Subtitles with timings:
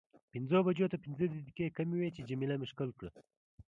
[0.33, 3.09] پنځو بجو ته پنځه دقیقې کمې وې چې جميله مې ښکل کړه.